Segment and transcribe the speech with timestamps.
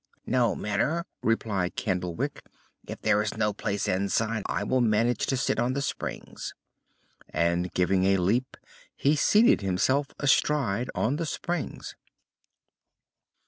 [0.25, 2.41] "No matter," replied Candlewick,
[2.87, 6.55] "if there is no place inside, I will manage to sit on the springs."
[7.29, 8.57] And, giving a leap,
[8.95, 11.93] he seated himself astride on the springs.